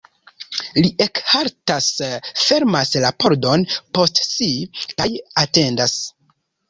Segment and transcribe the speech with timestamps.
[0.77, 1.89] Li ekhaltas,
[2.45, 3.67] fermas la pordon
[3.99, 4.51] post si
[4.95, 5.09] kaj
[5.47, 5.99] atendas.